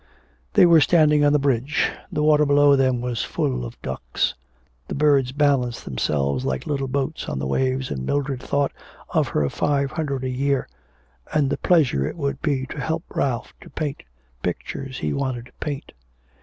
They 0.53 0.65
were 0.65 0.81
standing 0.81 1.23
on 1.23 1.31
the 1.31 1.37
bridge. 1.37 1.91
The 2.11 2.23
water 2.23 2.43
below 2.43 2.75
them 2.75 3.01
was 3.01 3.23
full 3.23 3.63
of 3.63 3.79
ducks. 3.83 4.33
The 4.87 4.95
birds 4.95 5.31
balanced 5.31 5.85
themselves 5.85 6.43
like 6.43 6.65
little 6.65 6.87
boats 6.87 7.29
on 7.29 7.37
the 7.37 7.45
waves, 7.45 7.91
and 7.91 8.03
Mildred 8.03 8.41
thought 8.41 8.71
of 9.11 9.27
her 9.27 9.47
five 9.51 9.91
hundred 9.91 10.23
a 10.23 10.29
year 10.29 10.67
and 11.31 11.51
the 11.51 11.57
pleasure 11.57 12.03
it 12.07 12.17
would 12.17 12.41
be 12.41 12.65
to 12.71 12.79
help 12.81 13.03
Ralph 13.15 13.53
to 13.61 13.69
paint 13.69 13.99
the 13.99 14.03
pictures 14.41 14.97
he 14.97 15.13
wanted 15.13 15.45
to 15.45 15.53
paint. 15.59 15.91